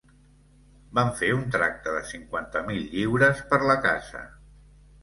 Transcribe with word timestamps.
Vam 0.99 1.11
fer 1.19 1.29
un 1.35 1.45
tracte 1.57 1.95
de 1.99 2.01
cinquanta 2.13 2.65
mil 2.71 2.83
lliures 2.97 3.47
per 3.53 3.65
la 3.73 3.79
casa. 3.89 4.27